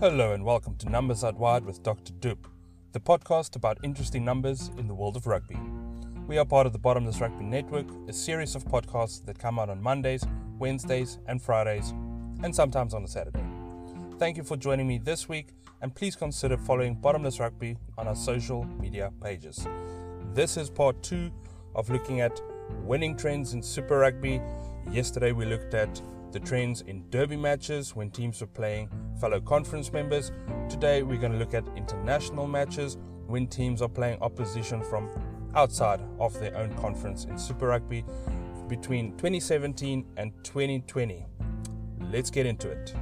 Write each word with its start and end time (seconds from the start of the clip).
Hello 0.00 0.32
and 0.32 0.46
welcome 0.46 0.76
to 0.76 0.88
Numbers 0.88 1.24
Out 1.24 1.38
Wide 1.38 1.62
with 1.62 1.82
Dr. 1.82 2.14
Doop, 2.14 2.46
the 2.92 3.00
podcast 3.00 3.54
about 3.54 3.76
interesting 3.84 4.24
numbers 4.24 4.70
in 4.78 4.88
the 4.88 4.94
world 4.94 5.14
of 5.14 5.26
rugby. 5.26 5.58
We 6.26 6.38
are 6.38 6.46
part 6.46 6.66
of 6.66 6.72
the 6.72 6.78
Bottomless 6.78 7.20
Rugby 7.20 7.44
Network, 7.44 7.84
a 8.08 8.12
series 8.14 8.54
of 8.54 8.64
podcasts 8.64 9.22
that 9.26 9.38
come 9.38 9.58
out 9.58 9.68
on 9.68 9.82
Mondays, 9.82 10.24
Wednesdays, 10.58 11.18
and 11.26 11.42
Fridays, 11.42 11.90
and 12.42 12.56
sometimes 12.56 12.94
on 12.94 13.04
a 13.04 13.08
Saturday. 13.08 13.44
Thank 14.18 14.38
you 14.38 14.42
for 14.42 14.56
joining 14.56 14.88
me 14.88 14.96
this 14.96 15.28
week, 15.28 15.48
and 15.82 15.94
please 15.94 16.16
consider 16.16 16.56
following 16.56 16.94
Bottomless 16.94 17.38
Rugby 17.38 17.76
on 17.98 18.08
our 18.08 18.16
social 18.16 18.64
media 18.64 19.12
pages. 19.22 19.68
This 20.32 20.56
is 20.56 20.70
part 20.70 21.02
two 21.02 21.30
of 21.74 21.90
looking 21.90 22.22
at 22.22 22.40
winning 22.84 23.18
trends 23.18 23.52
in 23.52 23.62
Super 23.62 23.98
Rugby. 23.98 24.40
Yesterday 24.90 25.32
we 25.32 25.44
looked 25.44 25.74
at 25.74 26.00
the 26.32 26.40
trends 26.40 26.82
in 26.82 27.08
derby 27.10 27.36
matches 27.36 27.96
when 27.96 28.10
teams 28.10 28.40
were 28.40 28.46
playing 28.46 28.88
fellow 29.20 29.40
conference 29.40 29.92
members. 29.92 30.30
Today 30.68 31.02
we're 31.02 31.18
going 31.18 31.32
to 31.32 31.38
look 31.38 31.54
at 31.54 31.64
international 31.76 32.46
matches 32.46 32.98
when 33.26 33.48
teams 33.48 33.82
are 33.82 33.88
playing 33.88 34.20
opposition 34.20 34.82
from 34.82 35.10
outside 35.54 36.00
of 36.20 36.38
their 36.38 36.56
own 36.56 36.72
conference 36.74 37.24
in 37.24 37.36
Super 37.36 37.68
Rugby 37.68 38.04
between 38.68 39.10
2017 39.16 40.06
and 40.16 40.32
2020. 40.44 41.26
Let's 42.12 42.30
get 42.30 42.46
into 42.46 42.70
it. 42.70 42.94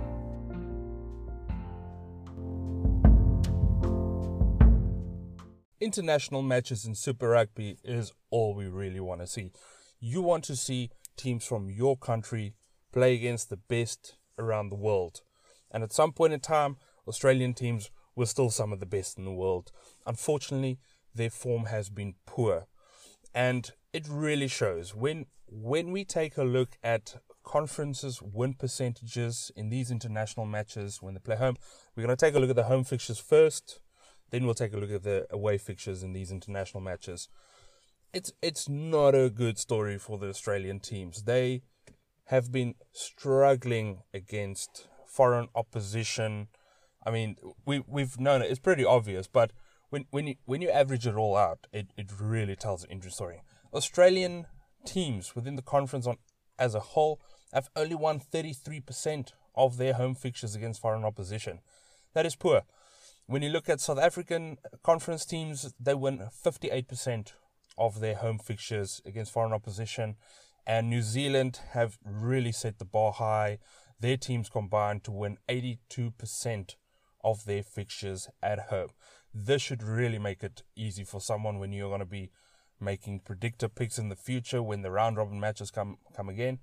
International 5.81 6.43
matches 6.43 6.87
in 6.87 6.95
Super 6.95 7.29
Rugby 7.29 7.77
is 7.85 8.13
all 8.31 8.55
we 8.55 8.67
really 8.67 9.01
want 9.01 9.21
to 9.21 9.27
see. 9.27 9.53
You 10.01 10.23
want 10.23 10.45
to 10.45 10.57
see 10.57 10.91
teams 11.17 11.45
from 11.45 11.71
your 11.71 11.97
country 11.97 12.55
play 12.93 13.15
against 13.15 13.51
the 13.51 13.57
best 13.57 14.17
around 14.39 14.71
the 14.71 14.77
world. 14.77 15.23
And 15.71 15.83
at 15.83 15.93
some 15.93 16.13
point 16.13 16.33
in 16.33 16.41
time, 16.41 16.77
Australian 17.07 17.55
teams 17.55 17.91
were 18.15 18.27
still 18.27 18.51
some 18.51 18.73
of 18.73 18.81
the 18.81 18.87
best 18.87 19.19
in 19.19 19.25
the 19.25 19.33
world. 19.33 19.71
Unfortunately, 20.07 20.79
their 21.15 21.31
form 21.31 21.67
has 21.67 21.91
been 21.91 22.15
poor. 22.27 22.67
And 23.35 23.71
it 23.93 24.07
really 24.09 24.49
shows 24.49 24.95
when 24.95 25.27
when 25.51 25.93
we 25.93 26.05
take 26.05 26.37
a 26.37 26.45
look 26.45 26.77
at 26.83 27.17
conferences 27.43 28.21
win 28.21 28.53
percentages 28.53 29.51
in 29.57 29.71
these 29.71 29.91
international 29.91 30.45
matches 30.45 31.01
when 31.01 31.15
they 31.15 31.21
play 31.21 31.37
home, 31.37 31.57
we're 31.97 32.05
going 32.05 32.15
to 32.15 32.27
take 32.27 32.35
a 32.35 32.39
look 32.39 32.51
at 32.51 32.57
the 32.57 32.65
home 32.65 32.85
fixtures 32.85 33.19
first, 33.19 33.81
then 34.31 34.45
we'll 34.45 34.55
take 34.55 34.75
a 34.75 34.77
look 34.77 34.91
at 34.91 35.03
the 35.03 35.27
away 35.31 35.57
fixtures 35.57 36.03
in 36.03 36.13
these 36.13 36.31
international 36.31 36.83
matches. 36.83 37.29
It's 38.13 38.33
it's 38.43 38.69
not 38.69 39.15
a 39.15 39.31
good 39.31 39.59
story 39.59 39.99
for 39.99 40.19
the 40.19 40.29
Australian 40.29 40.81
teams. 40.81 41.23
They 41.23 41.63
have 42.29 42.53
been 42.53 42.75
struggling 42.93 44.03
against 44.13 44.87
foreign 45.07 45.49
opposition. 45.55 46.49
I 47.05 47.11
mean, 47.11 47.37
we 47.65 47.83
we've 47.87 48.19
known 48.21 48.43
it. 48.43 48.51
It's 48.51 48.61
pretty 48.61 48.85
obvious, 48.85 49.27
but 49.27 49.51
when 49.91 50.05
when 50.11 50.27
you 50.27 50.35
when 50.45 50.63
you 50.63 50.71
average 50.71 51.07
it 51.07 51.15
all 51.15 51.37
out, 51.37 51.67
it, 51.73 51.89
it 51.97 52.11
really 52.21 52.57
tells 52.57 52.85
an 52.85 52.91
interesting 52.91 53.17
story. 53.17 53.43
Australian 53.73 54.47
teams 54.85 55.35
within 55.35 55.57
the 55.57 55.63
conference 55.63 56.07
on 56.07 56.17
as 56.59 56.75
a 56.75 56.81
whole 56.81 57.21
have 57.53 57.71
only 57.77 57.95
won 57.95 58.21
33% 58.21 59.33
of 59.55 59.79
their 59.79 59.95
home 59.95 60.15
fixtures 60.15 60.55
against 60.55 60.81
foreign 60.81 61.05
opposition. 61.05 61.61
That 62.15 62.27
is 62.27 62.37
poor. 62.37 62.63
When 63.27 63.43
you 63.43 63.49
look 63.49 63.69
at 63.69 63.81
South 63.81 63.99
African 63.99 64.59
conference 64.83 65.25
teams, 65.25 65.73
they 65.81 65.95
win 65.95 66.29
58% 66.45 67.33
of 67.79 68.01
their 68.01 68.17
home 68.17 68.39
fixtures 68.39 69.01
against 69.07 69.33
foreign 69.33 69.53
opposition. 69.53 70.17
And 70.69 70.91
New 70.91 71.01
Zealand 71.01 71.61
have 71.71 71.99
really 72.05 72.53
set 72.53 72.79
the 72.79 72.85
bar 72.85 73.13
high. 73.13 73.59
Their 73.99 74.19
teams 74.19 74.51
combined 74.51 75.03
to 75.05 75.11
win 75.11 75.39
82% 75.49 76.77
of 77.25 77.47
their 77.47 77.63
fixtures 77.63 78.29
at 78.43 78.69
home. 78.69 78.91
This 79.33 79.63
should 79.63 79.83
really 79.83 80.19
make 80.19 80.43
it 80.45 80.63
easy 80.77 81.05
for 81.05 81.23
someone 81.23 81.59
when 81.59 81.73
you're 81.73 81.89
going 81.89 82.01
to 82.01 82.05
be 82.05 82.31
making 82.79 83.21
predictor 83.21 83.69
picks 83.69 83.99
in 83.99 84.11
the 84.11 84.15
future 84.15 84.63
when 84.63 84.83
the 84.83 84.91
round 84.91 85.17
robin 85.17 85.41
matches 85.41 85.71
come 85.71 85.97
come 86.15 86.29
again. 86.29 86.59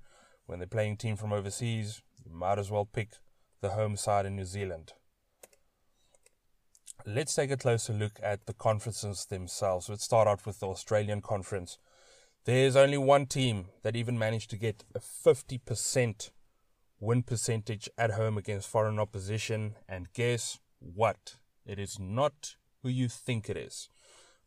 When 0.45 0.59
they're 0.59 0.67
playing 0.67 0.97
team 0.97 1.15
from 1.15 1.33
overseas, 1.33 2.03
you 2.23 2.31
might 2.31 2.59
as 2.59 2.69
well 2.69 2.85
pick 2.85 3.15
the 3.61 3.71
home 3.71 3.97
side 3.97 4.27
in 4.27 4.35
New 4.35 4.45
Zealand. 4.45 4.93
Let's 7.07 7.33
take 7.33 7.51
a 7.51 7.57
closer 7.57 7.93
look 7.93 8.19
at 8.21 8.45
the 8.45 8.53
conferences 8.53 9.25
themselves. 9.25 9.89
Let's 9.89 10.03
start 10.03 10.27
out 10.27 10.45
with 10.45 10.59
the 10.59 10.67
Australian 10.67 11.21
conference. 11.21 11.79
There's 12.45 12.75
only 12.75 12.99
one 12.99 13.25
team 13.25 13.69
that 13.81 13.95
even 13.95 14.19
managed 14.19 14.51
to 14.51 14.57
get 14.57 14.83
a 14.93 14.99
50% 14.99 16.29
win 16.99 17.23
percentage 17.23 17.89
at 17.97 18.11
home 18.11 18.37
against 18.37 18.69
foreign 18.69 18.99
opposition, 18.99 19.73
and 19.89 20.13
guess 20.13 20.59
what? 20.79 21.37
It 21.65 21.79
is 21.79 21.97
not 21.99 22.55
who 22.83 22.89
you 22.89 23.09
think 23.09 23.49
it 23.49 23.57
is. 23.57 23.89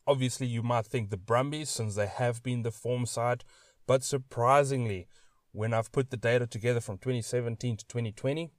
Obviously, 0.07 0.47
you 0.47 0.63
might 0.63 0.85
think 0.85 1.09
the 1.09 1.17
Brumbies, 1.17 1.69
since 1.69 1.95
they 1.95 2.07
have 2.07 2.41
been 2.41 2.61
the 2.61 2.71
form 2.71 3.05
side, 3.05 3.43
but 3.85 4.01
surprisingly, 4.01 5.09
when 5.51 5.73
I've 5.73 5.91
put 5.91 6.09
the 6.09 6.15
data 6.15 6.47
together 6.47 6.79
from 6.79 6.99
2017 6.99 7.75
to 7.75 7.85
2020, 7.85 8.49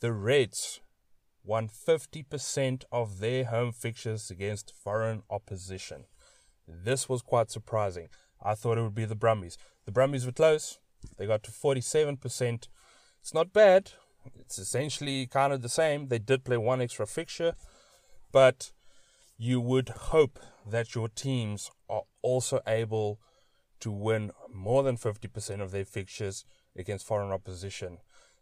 the 0.00 0.14
Reds 0.14 0.80
won 1.44 1.68
50% 1.68 2.84
of 2.90 3.20
their 3.20 3.44
home 3.44 3.72
fixtures 3.72 4.30
against 4.30 4.72
foreign 4.74 5.24
opposition. 5.28 6.04
This 6.66 7.06
was 7.06 7.20
quite 7.20 7.50
surprising. 7.50 8.08
I 8.42 8.54
thought 8.54 8.78
it 8.78 8.82
would 8.82 8.94
be 8.94 9.04
the 9.04 9.14
Brumbies. 9.14 9.58
The 9.84 9.92
Brumbies 9.92 10.26
were 10.26 10.32
close. 10.32 10.78
They 11.16 11.26
got 11.26 11.42
to 11.44 11.50
47%. 11.50 12.68
It's 13.20 13.34
not 13.34 13.52
bad. 13.52 13.92
It's 14.38 14.58
essentially 14.58 15.26
kind 15.26 15.52
of 15.52 15.62
the 15.62 15.68
same. 15.68 16.08
They 16.08 16.18
did 16.18 16.44
play 16.44 16.56
one 16.56 16.80
extra 16.80 17.06
fixture, 17.06 17.54
but 18.32 18.72
you 19.36 19.60
would 19.60 19.88
hope 19.88 20.38
that 20.66 20.94
your 20.94 21.08
teams 21.08 21.70
are 21.88 22.02
also 22.22 22.60
able 22.66 23.20
to 23.80 23.90
win 23.90 24.32
more 24.52 24.82
than 24.82 24.96
50% 24.96 25.60
of 25.60 25.70
their 25.70 25.84
fixtures 25.84 26.44
against 26.76 27.06
foreign 27.06 27.32
opposition. 27.32 27.98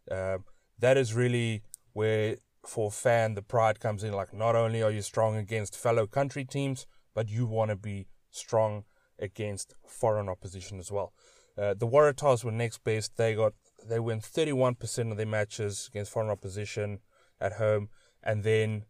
Uh, 0.09 0.39
that 0.79 0.97
is 0.97 1.13
really 1.13 1.61
where, 1.93 2.37
for 2.65 2.91
fan, 2.91 3.35
the 3.35 3.41
pride 3.41 3.79
comes 3.79 4.03
in. 4.03 4.13
Like, 4.13 4.33
not 4.33 4.55
only 4.55 4.81
are 4.81 4.91
you 4.91 5.01
strong 5.01 5.35
against 5.35 5.75
fellow 5.75 6.07
country 6.07 6.43
teams, 6.43 6.87
but 7.13 7.29
you 7.29 7.45
want 7.45 7.69
to 7.69 7.75
be 7.75 8.07
strong 8.31 8.83
against 9.19 9.75
foreign 9.85 10.29
opposition 10.29 10.79
as 10.79 10.91
well. 10.91 11.13
Uh, 11.57 11.73
the 11.73 11.87
Waratahs 11.87 12.43
were 12.43 12.51
next 12.51 12.83
best. 12.83 13.17
They 13.17 13.35
got 13.35 13.53
they 13.83 13.99
win 13.99 14.19
31% 14.19 15.11
of 15.11 15.17
their 15.17 15.25
matches 15.25 15.87
against 15.89 16.11
foreign 16.11 16.29
opposition 16.29 16.99
at 17.39 17.53
home, 17.53 17.89
and 18.23 18.43
then 18.43 18.85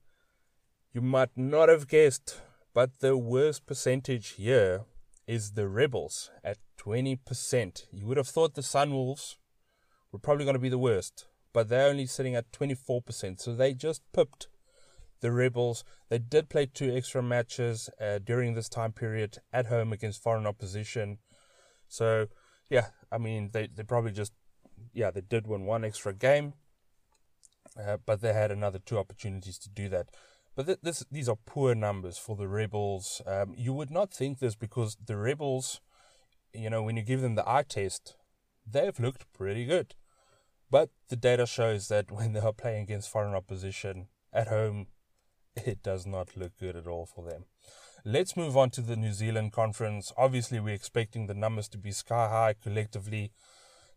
you 0.94 1.02
might 1.02 1.30
not 1.36 1.70
have 1.70 1.88
guessed, 1.88 2.42
but 2.74 3.00
the 3.00 3.18
worst 3.18 3.66
percentage 3.66 4.30
here 4.30 4.86
is 5.28 5.52
the 5.52 5.68
Rebels 5.68 6.32
at 6.44 6.58
20%. 6.80 7.86
You 7.92 8.08
would 8.08 8.18
have 8.18 8.28
thought 8.28 8.56
the 8.56 8.62
Sunwolves 8.62 9.36
were 10.12 10.20
probably 10.20 10.46
going 10.46 10.56
to 10.56 10.60
be 10.60 10.70
the 10.70 10.78
worst, 10.78 11.28
but 11.54 11.68
they're 11.68 11.90
only 11.90 12.06
sitting 12.06 12.36
at 12.36 12.52
24%. 12.52 13.40
So 13.40 13.54
they 13.54 13.74
just 13.74 14.02
pipped 14.14 14.48
the 15.22 15.32
Rebels. 15.32 15.84
They 16.10 16.20
did 16.20 16.50
play 16.50 16.66
two 16.66 16.96
extra 16.96 17.22
matches 17.22 17.90
uh, 18.00 18.20
during 18.20 18.54
this 18.54 18.70
time 18.70 18.92
period 18.92 19.38
at 19.52 19.68
home 19.68 19.94
against 19.94 20.22
foreign 20.22 20.48
opposition. 20.48 21.20
So, 21.88 22.28
yeah, 22.70 22.88
I 23.12 23.18
mean, 23.18 23.52
they, 23.54 23.68
they 23.68 23.84
probably 23.84 24.12
just, 24.12 24.34
yeah, 24.94 25.12
they 25.12 25.22
did 25.22 25.48
win 25.48 25.66
one 25.66 25.84
extra 25.84 26.14
game, 26.14 26.54
uh, 27.80 27.98
but 28.06 28.22
they 28.22 28.34
had 28.34 28.52
another 28.52 28.80
two 28.80 28.98
opportunities 28.98 29.58
to 29.60 29.70
do 29.70 29.90
that. 29.90 30.10
But 30.56 30.66
th- 30.66 30.80
this, 30.82 31.06
these 31.12 31.30
are 31.30 31.38
poor 31.46 31.76
numbers 31.76 32.18
for 32.18 32.36
the 32.36 32.48
Rebels. 32.48 33.22
Um, 33.26 33.54
you 33.56 33.74
would 33.74 33.92
not 33.92 34.12
think 34.12 34.40
this 34.40 34.56
because 34.56 34.98
the 35.04 35.16
Rebels, 35.16 35.82
you 36.54 36.70
know, 36.70 36.82
when 36.82 36.98
you 36.98 37.04
give 37.04 37.22
them 37.22 37.36
the 37.36 37.48
eye 37.48 37.66
test, 37.68 38.16
they've 38.66 39.00
looked 39.00 39.32
pretty 39.34 39.66
good. 39.66 39.94
But 40.70 40.90
the 41.10 41.16
data 41.16 41.46
shows 41.46 41.88
that 41.88 42.12
when 42.12 42.34
they 42.34 42.40
are 42.40 42.54
playing 42.54 42.84
against 42.84 43.10
foreign 43.10 43.36
opposition 43.36 44.08
at 44.34 44.48
home, 44.48 44.88
it 45.66 45.84
does 45.84 46.06
not 46.06 46.38
look 46.38 46.58
good 46.60 46.76
at 46.76 46.88
all 46.88 47.06
for 47.06 47.24
them. 47.24 47.46
Let's 48.06 48.38
move 48.38 48.56
on 48.56 48.70
to 48.72 48.82
the 48.82 48.96
New 48.96 49.12
Zealand 49.12 49.52
conference. 49.52 50.14
Obviously, 50.18 50.60
we're 50.60 50.74
expecting 50.74 51.28
the 51.28 51.34
numbers 51.34 51.68
to 51.70 51.78
be 51.78 51.92
sky 51.92 52.30
high 52.30 52.56
collectively. 52.62 53.32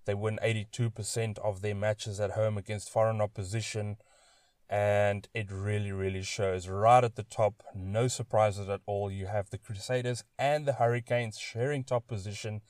They 0.05 0.15
win 0.15 0.39
82% 0.43 1.39
of 1.39 1.61
their 1.61 1.75
matches 1.75 2.19
at 2.19 2.33
home 2.33 2.57
against 2.57 2.91
foreign 2.91 3.21
opposition 3.21 3.99
and 4.71 5.29
it 5.35 5.51
really, 5.51 5.91
really 5.91 6.23
shows 6.23 6.69
right 6.69 7.03
at 7.03 7.17
the 7.17 7.25
top. 7.25 7.62
No 7.75 8.07
surprises 8.07 8.69
at 8.69 8.81
all. 8.87 9.11
You 9.11 9.27
have 9.27 9.51
the 9.51 9.59
Crusaders 9.59 10.23
and 10.39 10.65
the 10.65 10.75
Hurricanes 10.75 11.39
sharing 11.39 11.83
top 11.83 12.07
position 12.07 12.61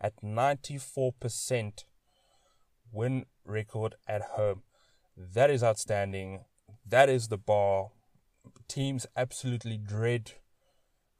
at 0.00 0.22
94% 0.22 1.84
win 2.92 3.26
record 3.44 3.96
at 4.06 4.22
home. 4.22 4.62
That 5.16 5.50
is 5.50 5.64
outstanding. 5.64 6.44
That 6.86 7.08
is 7.08 7.26
the 7.26 7.38
bar. 7.38 7.88
Teams 8.68 9.06
absolutely 9.16 9.78
dread 9.78 10.32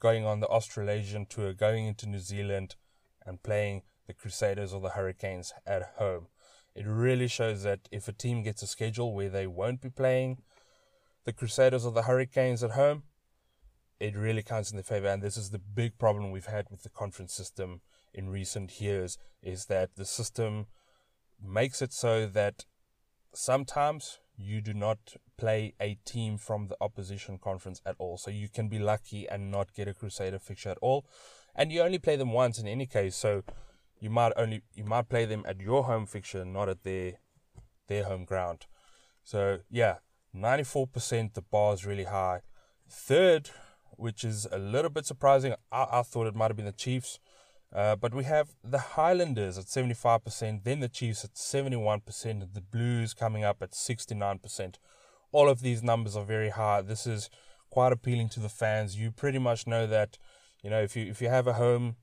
going 0.00 0.24
on 0.24 0.40
the 0.40 0.46
Australasian 0.46 1.26
tour, 1.26 1.52
going 1.52 1.86
into 1.86 2.06
New 2.06 2.18
Zealand 2.18 2.76
and 3.24 3.42
playing 3.42 3.82
the 4.06 4.12
Crusaders 4.12 4.72
or 4.72 4.80
the 4.80 4.90
Hurricanes 4.90 5.52
at 5.66 5.94
home. 5.96 6.26
It 6.74 6.86
really 6.86 7.26
shows 7.26 7.62
that 7.62 7.88
if 7.90 8.06
a 8.06 8.12
team 8.12 8.42
gets 8.42 8.62
a 8.62 8.66
schedule 8.66 9.14
where 9.14 9.30
they 9.30 9.46
won't 9.46 9.80
be 9.80 9.90
playing 9.90 10.42
the 11.24 11.32
Crusaders 11.32 11.84
or 11.84 11.92
the 11.92 12.02
Hurricanes 12.02 12.62
at 12.62 12.72
home, 12.72 13.02
it 13.98 14.14
really 14.14 14.42
counts 14.42 14.70
in 14.70 14.76
their 14.76 14.84
favor. 14.84 15.08
And 15.08 15.22
this 15.22 15.36
is 15.36 15.50
the 15.50 15.58
big 15.58 15.98
problem 15.98 16.30
we've 16.30 16.46
had 16.46 16.66
with 16.70 16.82
the 16.82 16.88
conference 16.90 17.34
system 17.34 17.80
in 18.14 18.28
recent 18.28 18.80
years 18.80 19.18
is 19.42 19.66
that 19.66 19.96
the 19.96 20.04
system 20.04 20.66
makes 21.42 21.82
it 21.82 21.92
so 21.92 22.26
that 22.26 22.64
sometimes 23.34 24.18
you 24.38 24.60
do 24.60 24.72
not 24.72 25.16
play 25.36 25.74
a 25.80 25.98
team 26.04 26.38
from 26.38 26.68
the 26.68 26.76
opposition 26.80 27.38
conference 27.38 27.82
at 27.84 27.96
all. 27.98 28.16
So 28.16 28.30
you 28.30 28.48
can 28.48 28.68
be 28.68 28.78
lucky 28.78 29.28
and 29.28 29.50
not 29.50 29.74
get 29.74 29.88
a 29.88 29.94
Crusader 29.94 30.38
fixture 30.38 30.70
at 30.70 30.78
all. 30.80 31.04
And 31.54 31.72
you 31.72 31.82
only 31.82 31.98
play 31.98 32.14
them 32.14 32.32
once 32.32 32.58
in 32.58 32.68
any 32.68 32.86
case, 32.86 33.16
so 33.16 33.42
you 33.98 34.10
might 34.10 34.32
only 34.36 34.62
you 34.74 34.84
might 34.84 35.08
play 35.08 35.24
them 35.24 35.44
at 35.46 35.60
your 35.60 35.84
home 35.84 36.06
fixture, 36.06 36.44
not 36.44 36.68
at 36.68 36.84
their 36.84 37.14
their 37.88 38.04
home 38.04 38.24
ground. 38.24 38.66
So 39.24 39.58
yeah, 39.68 39.96
94% 40.34 41.34
the 41.34 41.42
bar 41.42 41.74
is 41.74 41.84
really 41.84 42.04
high. 42.04 42.42
Third, 42.88 43.50
which 43.96 44.22
is 44.22 44.46
a 44.52 44.58
little 44.58 44.90
bit 44.90 45.04
surprising, 45.04 45.54
I, 45.72 45.86
I 45.90 46.02
thought 46.02 46.28
it 46.28 46.36
might 46.36 46.50
have 46.50 46.56
been 46.56 46.66
the 46.66 46.72
Chiefs. 46.72 47.18
Uh, 47.74 47.94
but 47.96 48.14
we 48.14 48.24
have 48.24 48.54
the 48.64 48.78
Highlanders 48.78 49.58
at 49.58 49.66
75%, 49.66 50.64
then 50.64 50.80
the 50.80 50.88
Chiefs 50.88 51.24
at 51.24 51.34
71%, 51.34 52.24
and 52.24 52.54
the 52.54 52.60
Blues 52.60 53.12
coming 53.12 53.44
up 53.44 53.62
at 53.62 53.72
69%. 53.72 54.76
All 55.32 55.48
of 55.48 55.60
these 55.60 55.82
numbers 55.82 56.16
are 56.16 56.24
very 56.24 56.50
high. 56.50 56.80
This 56.80 57.06
is 57.06 57.28
quite 57.70 57.92
appealing 57.92 58.30
to 58.30 58.40
the 58.40 58.48
fans. 58.48 58.98
You 58.98 59.10
pretty 59.10 59.38
much 59.38 59.66
know 59.66 59.86
that, 59.86 60.16
you 60.62 60.70
know, 60.70 60.80
if 60.80 60.96
you 60.96 61.06
if 61.06 61.20
you 61.20 61.28
have 61.28 61.46
a 61.46 61.54
home 61.54 61.96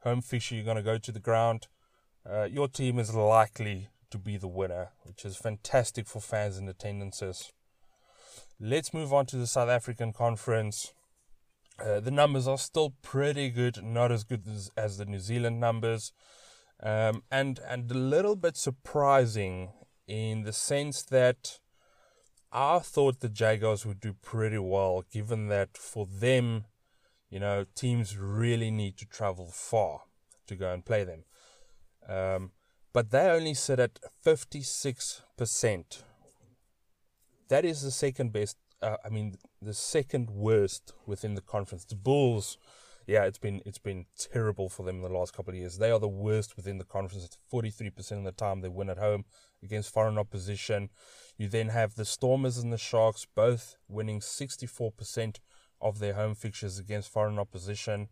home 0.00 0.20
fixture, 0.20 0.56
you're 0.56 0.64
going 0.64 0.76
to 0.76 0.82
go 0.82 0.98
to 0.98 1.12
the 1.12 1.20
ground. 1.20 1.68
Uh, 2.28 2.44
your 2.44 2.68
team 2.68 2.98
is 2.98 3.14
likely 3.14 3.88
to 4.10 4.18
be 4.18 4.36
the 4.36 4.48
winner, 4.48 4.90
which 5.02 5.24
is 5.24 5.36
fantastic 5.36 6.06
for 6.06 6.20
fans 6.20 6.56
and 6.56 6.68
attendances. 6.68 7.52
Let's 8.60 8.94
move 8.94 9.12
on 9.12 9.26
to 9.26 9.36
the 9.36 9.46
South 9.46 9.68
African 9.68 10.12
Conference. 10.12 10.92
Uh, 11.78 12.00
the 12.00 12.10
numbers 12.10 12.46
are 12.46 12.58
still 12.58 12.94
pretty 13.02 13.50
good, 13.50 13.82
not 13.82 14.12
as 14.12 14.24
good 14.24 14.46
as, 14.46 14.70
as 14.76 14.98
the 14.98 15.04
New 15.04 15.18
Zealand 15.18 15.58
numbers, 15.58 16.12
um, 16.82 17.22
and 17.30 17.58
and 17.68 17.90
a 17.90 17.94
little 17.94 18.36
bit 18.36 18.56
surprising 18.56 19.70
in 20.06 20.42
the 20.42 20.52
sense 20.52 21.02
that 21.02 21.58
I 22.52 22.78
thought 22.78 23.18
the 23.18 23.28
Jaguars 23.28 23.84
would 23.84 24.00
do 24.00 24.14
pretty 24.22 24.58
well, 24.58 25.04
given 25.10 25.48
that 25.48 25.76
for 25.76 26.06
them, 26.06 26.66
you 27.28 27.40
know, 27.40 27.64
teams 27.74 28.16
really 28.16 28.70
need 28.70 28.96
to 28.98 29.06
travel 29.06 29.46
far 29.46 30.02
to 30.46 30.54
go 30.54 30.72
and 30.72 30.84
play 30.84 31.02
them. 31.02 31.24
Um, 32.08 32.52
but 32.92 33.10
they 33.10 33.28
only 33.28 33.54
sit 33.54 33.80
at 33.80 33.98
56%. 34.24 36.02
That 37.48 37.64
is 37.64 37.82
the 37.82 37.90
second 37.90 38.32
best 38.32 38.56
uh, 38.84 38.96
I 39.04 39.08
mean, 39.08 39.36
the 39.60 39.74
second 39.74 40.30
worst 40.30 40.92
within 41.06 41.34
the 41.34 41.40
conference. 41.40 41.84
The 41.84 41.96
Bulls, 41.96 42.58
yeah, 43.06 43.24
it's 43.24 43.38
been 43.38 43.62
it's 43.64 43.78
been 43.78 44.06
terrible 44.16 44.68
for 44.68 44.84
them 44.84 44.96
in 44.96 45.02
the 45.02 45.18
last 45.18 45.34
couple 45.34 45.52
of 45.52 45.58
years. 45.58 45.78
They 45.78 45.90
are 45.90 45.98
the 45.98 46.08
worst 46.08 46.56
within 46.56 46.78
the 46.78 46.84
conference. 46.84 47.24
It's 47.24 47.38
Forty 47.48 47.70
three 47.70 47.90
percent 47.90 48.20
of 48.20 48.24
the 48.24 48.32
time 48.32 48.60
they 48.60 48.68
win 48.68 48.90
at 48.90 48.98
home 48.98 49.24
against 49.62 49.92
foreign 49.92 50.18
opposition. 50.18 50.90
You 51.36 51.48
then 51.48 51.68
have 51.70 51.94
the 51.94 52.04
Stormers 52.04 52.58
and 52.58 52.72
the 52.72 52.78
Sharks 52.78 53.26
both 53.34 53.76
winning 53.88 54.20
sixty 54.20 54.66
four 54.66 54.92
percent 54.92 55.40
of 55.80 55.98
their 55.98 56.14
home 56.14 56.34
fixtures 56.34 56.78
against 56.78 57.10
foreign 57.10 57.38
opposition. 57.38 58.08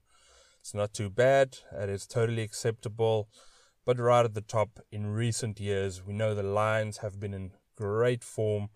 It's 0.61 0.75
not 0.75 0.95
too 0.95 1.11
bad. 1.11 1.59
It 1.73 1.89
is 1.89 2.07
totally 2.07 2.43
acceptable. 2.43 3.29
But 3.85 3.99
right 3.99 4.25
at 4.25 4.35
the 4.35 4.41
top 4.41 4.79
in 4.93 5.07
recent 5.09 5.59
years, 5.59 6.07
we 6.07 6.13
know 6.13 6.35
the 6.35 6.45
Lions 6.45 6.99
have 6.99 7.19
been 7.19 7.35
in 7.35 7.53
great 7.77 8.23
form 8.23 8.69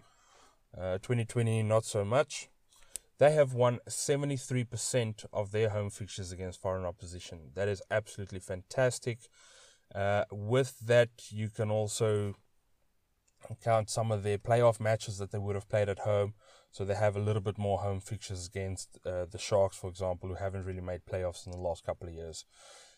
2020, 0.77 1.61
uh, 1.61 1.63
not 1.63 1.85
so 1.85 2.05
much. 2.05 2.49
They 3.19 3.33
have 3.33 3.55
won 3.55 3.81
73% 3.89 5.25
of 5.33 5.51
their 5.51 5.71
home 5.71 5.91
fixtures 5.91 6.33
against 6.33 6.61
foreign 6.61 6.85
opposition. 6.85 7.51
That 7.55 7.69
is 7.69 7.83
absolutely 7.91 8.41
fantastic. 8.41 9.21
Uh, 9.95 10.25
with 10.31 10.79
that, 10.81 11.11
you 11.31 11.49
can 11.49 11.71
also 11.71 12.35
count 13.63 13.89
some 13.89 14.11
of 14.13 14.23
their 14.23 14.39
playoff 14.39 14.81
matches 14.81 15.19
that 15.19 15.31
they 15.31 15.39
would 15.39 15.55
have 15.55 15.69
played 15.69 15.89
at 15.89 16.01
home. 16.01 16.35
So 16.71 16.85
they 16.85 16.95
have 16.95 17.17
a 17.17 17.21
little 17.21 17.41
bit 17.41 17.57
more 17.57 17.79
home 17.79 18.01
fixtures 18.01 18.47
against 18.47 18.99
uh, 19.07 19.25
the 19.31 19.39
Sharks, 19.39 19.79
for 19.79 19.89
example, 19.89 20.29
who 20.29 20.35
haven't 20.35 20.67
really 20.67 20.83
made 20.83 21.07
playoffs 21.11 21.47
in 21.47 21.53
the 21.53 21.59
last 21.59 21.85
couple 21.85 22.09
of 22.09 22.15
years. 22.15 22.45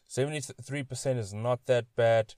73% 0.08 1.19
is 1.19 1.32
not 1.32 1.66
that 1.66 1.86
bad. 1.94 2.34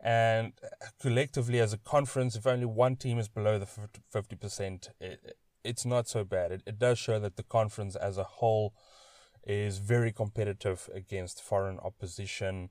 And 0.00 0.52
collectively, 1.00 1.60
as 1.60 1.72
a 1.72 1.78
conference, 1.78 2.36
if 2.36 2.46
only 2.46 2.66
one 2.66 2.96
team 2.96 3.18
is 3.18 3.28
below 3.28 3.58
the 3.58 3.66
50%, 3.66 4.88
it, 5.00 5.36
it's 5.64 5.84
not 5.84 6.08
so 6.08 6.24
bad. 6.24 6.52
It, 6.52 6.62
it 6.66 6.78
does 6.78 6.98
show 6.98 7.18
that 7.18 7.36
the 7.36 7.42
conference 7.42 7.96
as 7.96 8.18
a 8.18 8.24
whole 8.24 8.74
is 9.46 9.78
very 9.78 10.12
competitive 10.12 10.88
against 10.94 11.42
foreign 11.42 11.78
opposition. 11.78 12.70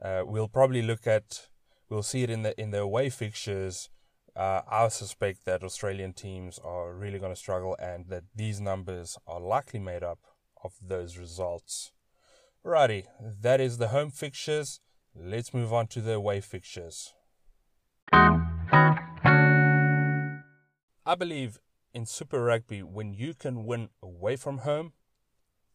Uh, 0.00 0.22
we'll 0.24 0.48
probably 0.48 0.82
look 0.82 1.06
at, 1.06 1.48
we'll 1.88 2.02
see 2.02 2.22
it 2.22 2.30
in 2.30 2.42
the 2.42 2.58
in 2.60 2.70
the 2.70 2.80
away 2.80 3.10
fixtures. 3.10 3.90
Uh, 4.34 4.62
I 4.66 4.88
suspect 4.88 5.44
that 5.44 5.62
Australian 5.62 6.14
teams 6.14 6.58
are 6.64 6.94
really 6.94 7.18
going 7.18 7.32
to 7.32 7.36
struggle, 7.36 7.76
and 7.78 8.08
that 8.08 8.24
these 8.34 8.60
numbers 8.60 9.18
are 9.26 9.40
likely 9.40 9.78
made 9.78 10.02
up 10.02 10.20
of 10.64 10.72
those 10.80 11.18
results. 11.18 11.92
Righty, 12.64 13.04
that 13.20 13.60
is 13.60 13.76
the 13.76 13.88
home 13.88 14.10
fixtures. 14.10 14.80
Let's 15.14 15.52
move 15.52 15.74
on 15.74 15.88
to 15.88 16.00
the 16.00 16.14
away 16.14 16.40
fixtures. 16.40 17.12
I 18.12 18.38
believe 21.18 21.58
in 21.92 22.06
Super 22.06 22.42
Rugby, 22.42 22.82
when 22.82 23.12
you 23.12 23.34
can 23.34 23.66
win 23.66 23.90
away 24.02 24.36
from 24.36 24.58
home, 24.58 24.94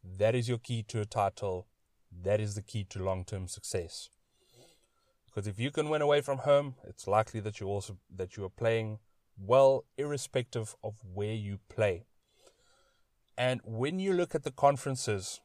that 0.03 0.33
is 0.33 0.49
your 0.49 0.57
key 0.57 0.81
to 0.87 1.01
a 1.01 1.05
title. 1.05 1.67
That 2.11 2.41
is 2.41 2.55
the 2.55 2.63
key 2.63 2.83
to 2.85 3.03
long 3.03 3.25
term 3.25 3.47
success. 3.47 4.09
Because 5.25 5.45
if 5.45 5.59
you 5.59 5.69
can 5.69 5.89
win 5.89 6.01
away 6.01 6.21
from 6.21 6.39
home, 6.39 6.73
it's 6.87 7.07
likely 7.07 7.39
that 7.41 7.59
you 7.59 7.67
also 7.67 7.97
that 8.15 8.37
you 8.37 8.45
are 8.45 8.49
playing 8.49 8.97
well, 9.39 9.85
irrespective 9.97 10.75
of 10.83 10.95
where 11.13 11.33
you 11.33 11.59
play. 11.69 12.05
And 13.37 13.61
when 13.63 13.99
you 13.99 14.13
look 14.13 14.33
at 14.33 14.41
the 14.41 14.51
conferences 14.51 15.41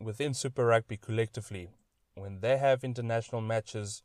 within 0.00 0.32
Super 0.32 0.64
Rugby 0.64 0.96
collectively, 0.96 1.68
when 2.14 2.40
they 2.40 2.58
have 2.58 2.84
international 2.84 3.40
matches 3.40 4.02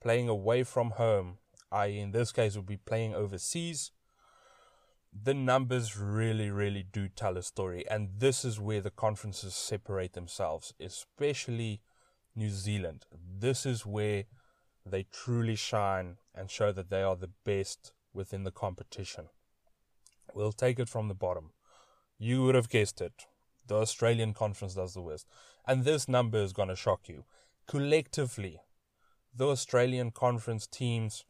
playing 0.00 0.28
away 0.28 0.62
from 0.64 0.92
home, 0.92 1.38
i.e., 1.72 1.98
in 1.98 2.12
this 2.12 2.32
case, 2.32 2.56
would 2.56 2.66
be 2.66 2.76
playing 2.76 3.14
overseas, 3.14 3.90
the 5.12 5.34
numbers 5.34 5.96
really, 5.96 6.50
really 6.50 6.82
do 6.82 7.08
tell 7.08 7.36
a 7.36 7.42
story. 7.42 7.84
And 7.88 8.10
this 8.18 8.44
is 8.44 8.58
where 8.58 8.80
the 8.80 8.90
conferences 8.90 9.54
separate 9.54 10.12
themselves, 10.12 10.74
especially 10.80 11.80
New 12.34 12.50
Zealand. 12.50 13.06
This 13.12 13.64
is 13.64 13.86
where 13.86 14.24
they 14.84 15.06
truly 15.12 15.56
shine 15.56 16.16
and 16.34 16.50
show 16.50 16.72
that 16.72 16.90
they 16.90 17.02
are 17.02 17.16
the 17.16 17.30
best 17.44 17.92
within 18.12 18.44
the 18.44 18.50
competition. 18.50 19.26
We'll 20.34 20.52
take 20.52 20.78
it 20.78 20.88
from 20.88 21.08
the 21.08 21.14
bottom. 21.14 21.50
You 22.18 22.42
would 22.42 22.54
have 22.54 22.68
guessed 22.68 23.00
it. 23.00 23.26
The 23.66 23.76
Australian 23.76 24.34
conference 24.34 24.74
does 24.74 24.94
the 24.94 25.00
worst. 25.00 25.26
And 25.66 25.84
this 25.84 26.08
number 26.08 26.38
is 26.38 26.52
going 26.52 26.68
to 26.68 26.76
shock 26.76 27.08
you. 27.08 27.24
Collectively, 27.66 28.60
the 29.34 29.48
Australian 29.48 30.10
conference 30.10 30.66
teams 30.66 31.24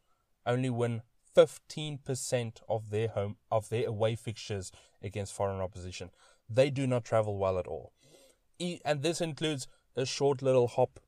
only 0.46 0.70
win 0.70 1.02
15% 1.36 2.60
of 2.68 2.90
their 2.90 3.08
home 3.08 3.36
of 3.50 3.68
their 3.68 3.88
away 3.88 4.14
fixtures 4.14 4.70
against 5.02 5.32
foreign 5.32 5.60
opposition. 5.60 6.10
They 6.48 6.70
do 6.70 6.86
not 6.86 7.04
travel 7.04 7.38
well 7.38 7.58
at 7.58 7.66
all. 7.66 7.92
And 8.84 9.02
this 9.02 9.20
includes 9.20 9.66
a 9.96 10.06
short 10.06 10.42
little 10.42 10.68
hop 10.68 11.00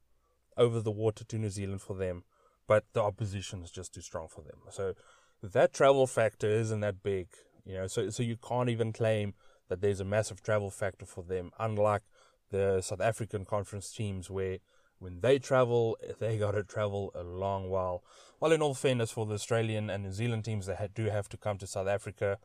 over 0.57 0.81
the 0.81 0.91
water 0.91 1.25
to 1.25 1.39
New 1.39 1.51
Zealand 1.51 1.83
for 1.83 1.95
them, 1.95 2.25
but 2.67 2.85
the 2.93 3.03
opposition 3.03 3.63
is 3.63 3.71
just 3.71 3.95
too 3.95 4.01
strong 4.01 4.29
for 4.29 4.43
them. 4.43 4.59
So 4.71 4.95
that 5.43 5.73
travel 5.73 6.07
factor 6.07 6.49
isn't 6.49 6.81
that 6.81 7.03
big, 7.03 7.29
you 7.65 7.75
know. 7.75 7.87
So 7.87 8.11
so 8.11 8.23
you 8.23 8.37
can't 8.37 8.69
even 8.69 8.93
claim 8.93 9.35
that 9.69 9.81
there's 9.81 10.01
a 10.01 10.05
massive 10.05 10.43
travel 10.43 10.71
factor 10.71 11.07
for 11.07 11.23
them, 11.23 11.51
unlike 11.59 12.03
the 12.51 12.81
South 12.81 13.01
African 13.01 13.45
conference 13.45 13.93
teams 13.93 14.31
where 14.31 14.59
when 14.99 15.21
they 15.21 15.39
travel, 15.39 15.97
they 16.21 16.39
got 16.39 16.53
to 16.53 16.63
travel 16.63 17.13
a 17.15 17.23
long 17.23 17.69
while. 17.71 18.03
Well, 18.41 18.53
in 18.53 18.63
all 18.63 18.75
fairness, 18.75 19.11
for 19.11 19.27
the 19.27 19.35
Australian 19.35 19.91
and 19.91 20.05
New 20.05 20.13
Zealand 20.13 20.45
teams, 20.45 20.67
they 20.67 20.77
do 20.95 21.07
have 21.07 21.29
to 21.31 21.37
come 21.37 21.59
to 21.59 21.67
South 21.67 21.89
Africa, 21.89 22.39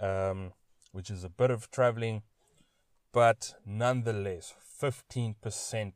um, 0.00 0.52
which 0.92 1.10
is 1.10 1.24
a 1.24 1.28
bit 1.28 1.50
of 1.50 1.70
traveling, 1.70 2.22
but 3.12 3.54
nonetheless, 3.64 4.54
15% 4.80 5.92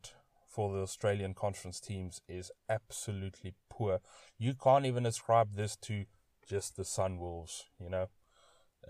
for 0.47 0.73
the 0.73 0.81
Australian 0.81 1.33
conference 1.33 1.79
teams 1.79 2.21
is 2.27 2.51
absolutely 2.69 3.53
poor. 3.69 3.99
You 4.37 4.53
can't 4.53 4.85
even 4.85 5.05
ascribe 5.05 5.55
this 5.55 5.75
to 5.77 6.05
just 6.47 6.77
the 6.77 6.83
Sunwolves, 6.83 7.63
you 7.79 7.89
know. 7.89 8.07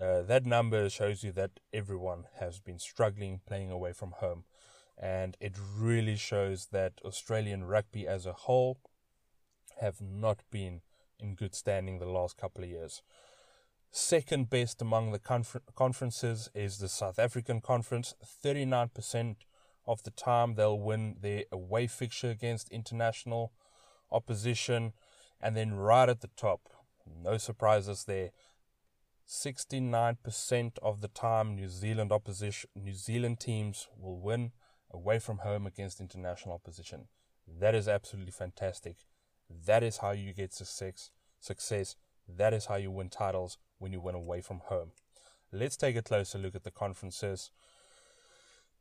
Uh, 0.00 0.22
that 0.22 0.46
number 0.46 0.88
shows 0.88 1.24
you 1.24 1.32
that 1.32 1.58
everyone 1.72 2.24
has 2.38 2.60
been 2.60 2.78
struggling 2.78 3.40
playing 3.46 3.70
away 3.70 3.92
from 3.92 4.12
home 4.12 4.44
and 5.00 5.36
it 5.40 5.56
really 5.76 6.16
shows 6.16 6.68
that 6.72 6.94
Australian 7.04 7.64
rugby 7.64 8.06
as 8.06 8.26
a 8.26 8.32
whole 8.32 8.80
have 9.80 10.00
not 10.00 10.42
been 10.50 10.80
in 11.20 11.34
good 11.34 11.54
standing 11.54 11.98
the 11.98 12.06
last 12.06 12.36
couple 12.36 12.64
of 12.64 12.70
years. 12.70 13.02
Second 13.90 14.50
best 14.50 14.82
among 14.82 15.12
the 15.12 15.18
confer- 15.18 15.62
conferences 15.74 16.50
is 16.54 16.78
the 16.78 16.88
South 16.88 17.18
African 17.18 17.60
Conference. 17.60 18.14
39% 18.44 19.36
of 19.86 20.02
the 20.02 20.10
time 20.10 20.54
they'll 20.54 20.78
win 20.78 21.16
their 21.20 21.44
away 21.50 21.86
fixture 21.86 22.30
against 22.30 22.68
international 22.70 23.52
opposition. 24.10 24.92
And 25.40 25.56
then 25.56 25.74
right 25.74 26.08
at 26.08 26.20
the 26.20 26.30
top, 26.36 26.68
no 27.06 27.38
surprises 27.38 28.04
there. 28.04 28.30
69% 29.26 30.78
of 30.82 31.00
the 31.00 31.08
time 31.08 31.54
New 31.54 31.68
Zealand 31.68 32.12
opposition 32.12 32.70
New 32.74 32.94
Zealand 32.94 33.40
teams 33.40 33.86
will 33.98 34.18
win 34.18 34.52
away 34.90 35.18
from 35.18 35.38
home 35.38 35.66
against 35.66 36.00
international 36.00 36.54
opposition. 36.54 37.08
That 37.46 37.74
is 37.74 37.88
absolutely 37.88 38.32
fantastic. 38.32 38.96
That 39.66 39.82
is 39.82 39.98
how 39.98 40.12
you 40.12 40.32
get 40.32 40.52
success. 40.52 41.10
Success. 41.40 41.96
That 42.28 42.52
is 42.52 42.66
how 42.66 42.76
you 42.76 42.90
win 42.90 43.08
titles 43.08 43.58
when 43.78 43.92
you 43.92 44.00
win 44.00 44.14
away 44.14 44.40
from 44.40 44.60
home. 44.66 44.92
Let's 45.52 45.76
take 45.76 45.96
a 45.96 46.02
closer 46.02 46.38
look 46.38 46.54
at 46.54 46.64
the 46.64 46.70
conferences. 46.70 47.50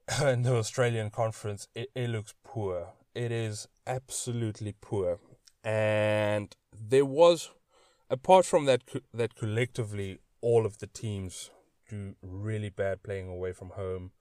In 0.21 0.43
the 0.43 0.55
Australian 0.55 1.09
conference, 1.09 1.67
it, 1.73 1.89
it 1.95 2.09
looks 2.09 2.33
poor. 2.43 2.89
It 3.15 3.31
is 3.31 3.67
absolutely 3.85 4.75
poor. 4.81 5.19
And 5.63 6.55
there 6.73 7.05
was, 7.05 7.51
apart 8.09 8.45
from 8.45 8.65
that, 8.65 8.81
that 9.13 9.35
collectively 9.35 10.19
all 10.41 10.65
of 10.65 10.77
the 10.79 10.87
teams 10.87 11.51
do 11.89 12.15
really 12.21 12.69
bad 12.69 13.03
playing 13.03 13.29
away 13.29 13.53
from 13.53 13.69
home, 13.69 14.11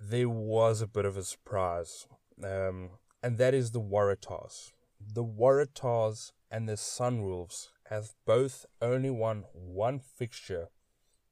there 0.00 0.28
was 0.28 0.80
a 0.80 0.86
bit 0.86 1.04
of 1.04 1.16
a 1.16 1.24
surprise. 1.24 2.06
Um, 2.42 2.90
and 3.22 3.36
that 3.38 3.54
is 3.54 3.72
the 3.72 3.80
Waratahs. 3.80 4.72
The 5.00 5.24
Waratahs 5.24 6.32
and 6.50 6.68
the 6.68 6.74
Sunwolves 6.74 7.68
have 7.90 8.14
both 8.26 8.66
only 8.80 9.10
won 9.10 9.44
one 9.52 9.98
fixture 9.98 10.68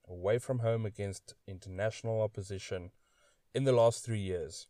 away 0.08 0.38
from 0.38 0.60
home 0.60 0.86
against 0.86 1.34
international 1.46 2.22
opposition 2.22 2.90
in 3.54 3.64
the 3.64 3.72
last 3.72 4.04
three 4.04 4.20
years. 4.20 4.66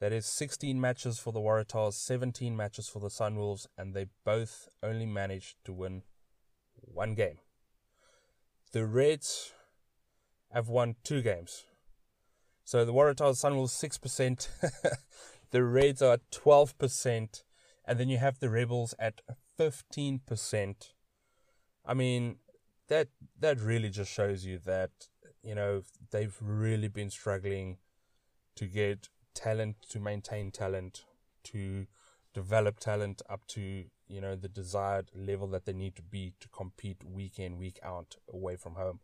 That 0.00 0.12
is 0.12 0.26
16 0.26 0.80
matches 0.80 1.18
for 1.18 1.32
the 1.32 1.40
Waratahs, 1.40 1.92
17 1.92 2.56
matches 2.56 2.88
for 2.88 3.00
the 3.00 3.08
Sunwolves, 3.08 3.66
and 3.76 3.94
they 3.94 4.06
both 4.24 4.68
only 4.82 5.06
managed 5.06 5.56
to 5.64 5.72
win 5.72 6.02
one 6.74 7.14
game. 7.14 7.38
The 8.72 8.86
Reds 8.86 9.52
have 10.52 10.68
won 10.68 10.96
two 11.04 11.20
games. 11.20 11.64
So 12.70 12.84
the 12.84 12.92
Waratahs 12.92 13.42
Sunwolves 13.42 13.74
6%, 14.00 14.48
the 15.50 15.64
Reds 15.64 16.02
are 16.02 16.18
12%, 16.30 17.42
and 17.84 17.98
then 17.98 18.08
you 18.08 18.18
have 18.18 18.38
the 18.38 18.48
Rebels 18.48 18.94
at 18.96 19.22
15%. 19.58 20.92
I 21.84 21.94
mean, 21.94 22.36
that 22.86 23.08
that 23.40 23.58
really 23.58 23.90
just 23.90 24.12
shows 24.12 24.46
you 24.46 24.60
that 24.66 24.90
you 25.42 25.56
know 25.56 25.82
they've 26.12 26.36
really 26.40 26.86
been 26.86 27.10
struggling 27.10 27.78
to 28.54 28.66
get 28.66 29.08
talent 29.34 29.74
to 29.88 29.98
maintain 29.98 30.52
talent 30.52 31.06
to 31.46 31.88
develop 32.32 32.78
talent 32.78 33.20
up 33.28 33.48
to 33.48 33.60
you 34.06 34.20
know 34.20 34.36
the 34.36 34.48
desired 34.48 35.10
level 35.12 35.48
that 35.48 35.66
they 35.66 35.72
need 35.72 35.96
to 35.96 36.02
be 36.02 36.34
to 36.38 36.48
compete 36.50 37.02
week 37.04 37.40
in 37.40 37.58
week 37.58 37.80
out 37.82 38.14
away 38.32 38.54
from 38.54 38.74
home 38.74 39.00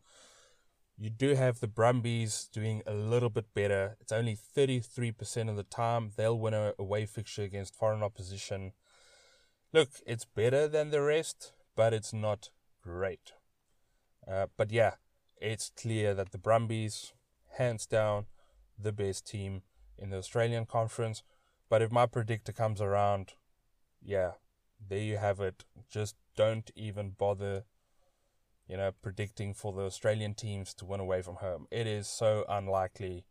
you 0.99 1.11
do 1.11 1.35
have 1.35 1.61
the 1.61 1.69
Brumbies 1.69 2.49
doing 2.53 2.83
a 2.87 2.95
little 2.95 3.29
bit 3.29 3.53
better. 3.55 3.97
It's 4.00 4.12
only 4.12 4.37
33% 4.37 5.50
of 5.50 5.57
the 5.57 5.62
time 5.62 6.12
they'll 6.17 6.38
win 6.38 6.55
a 6.55 6.73
away 6.79 7.05
fixture 7.05 7.43
against 7.43 7.75
foreign 7.75 8.03
opposition. 8.03 8.73
Look, 9.73 9.91
it's 10.07 10.25
better 10.25 10.67
than 10.67 10.91
the 10.91 11.03
rest, 11.03 11.53
but 11.75 11.93
it's 11.93 12.15
not 12.15 12.49
great. 12.83 13.33
Uh, 14.26 14.47
but 14.57 14.73
yeah, 14.73 14.95
it's 15.37 15.71
clear 15.76 16.15
that 16.15 16.33
the 16.33 16.38
Brumbies, 16.38 17.12
hands 17.59 17.87
down, 17.87 18.26
the 18.79 18.93
best 18.93 19.26
team 19.26 19.62
in 19.99 20.11
the 20.11 20.17
Australian 20.17 20.65
Conference. 20.65 21.23
But 21.69 21.83
if 21.83 21.93
my 21.93 22.07
predictor 22.07 22.53
comes 22.53 22.81
around, 22.81 23.35
yeah, 24.03 24.33
there 24.88 24.99
you 24.99 25.19
have 25.19 25.41
it. 25.41 25.65
Just 25.91 26.17
don't 26.37 26.71
even 26.75 27.11
bother 27.11 27.65
you 28.68 28.76
know, 28.76 28.92
predicting 29.02 29.54
for 29.54 29.73
the 29.73 29.82
Australian 29.82 30.35
teams 30.35 30.75
to 30.75 30.85
win 30.85 31.00
away 31.00 31.23
from 31.23 31.37
home. 31.37 31.66
It 31.70 31.87
is 31.87 32.08
so 32.08 32.44
unlikely 32.49 33.25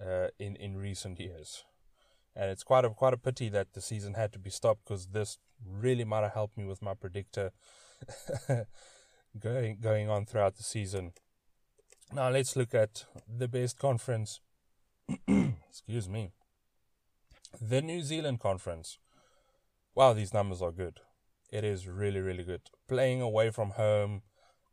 uh, 0.00 0.28
in 0.38 0.56
in 0.56 0.76
recent 0.76 1.20
years, 1.20 1.64
and 2.34 2.50
it's 2.50 2.64
quite 2.64 2.84
a 2.84 2.90
quite 2.90 3.14
a 3.14 3.18
pity 3.18 3.48
that 3.50 3.72
the 3.74 3.80
season 3.80 4.14
had 4.14 4.32
to 4.32 4.38
be 4.38 4.50
stopped 4.50 4.84
because 4.84 5.08
this 5.08 5.38
really 5.64 6.04
might 6.04 6.22
have 6.22 6.34
helped 6.34 6.56
me 6.58 6.64
with 6.64 6.82
my 6.82 6.94
predictor 6.94 7.52
going 9.38 9.78
going 9.80 10.08
on 10.08 10.26
throughout 10.26 10.56
the 10.56 10.62
season. 10.62 11.12
Now 12.12 12.30
let's 12.30 12.56
look 12.56 12.74
at 12.74 13.06
the 13.28 13.48
best 13.48 13.78
conference. 13.78 14.40
Excuse 15.68 16.08
me. 16.08 16.32
The 17.60 17.82
New 17.82 18.02
Zealand 18.02 18.40
conference. 18.40 18.98
Wow, 19.94 20.12
these 20.12 20.34
numbers 20.34 20.60
are 20.60 20.72
good. 20.72 21.00
It 21.50 21.62
is 21.62 21.86
really, 21.86 22.20
really 22.20 22.42
good. 22.42 22.62
Playing 22.88 23.20
away 23.22 23.50
from 23.50 23.70
home, 23.70 24.22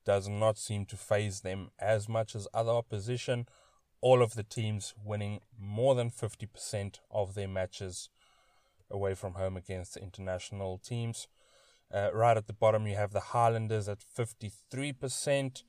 does 0.05 0.27
not 0.27 0.57
seem 0.57 0.85
to 0.85 0.97
faze 0.97 1.41
them 1.41 1.69
as 1.79 2.09
much 2.09 2.35
as 2.35 2.47
other 2.53 2.71
opposition. 2.71 3.47
All 4.01 4.21
of 4.21 4.33
the 4.33 4.43
teams 4.43 4.93
winning 5.03 5.41
more 5.59 5.95
than 5.95 6.09
50% 6.09 6.99
of 7.11 7.35
their 7.35 7.47
matches 7.47 8.09
away 8.89 9.13
from 9.13 9.33
home 9.33 9.57
against 9.57 9.97
international 9.97 10.77
teams. 10.77 11.27
Uh, 11.93 12.09
right 12.13 12.37
at 12.37 12.47
the 12.47 12.53
bottom, 12.53 12.87
you 12.87 12.95
have 12.95 13.11
the 13.11 13.19
Highlanders 13.19 13.87
at 13.89 13.99
53%, 13.99 15.63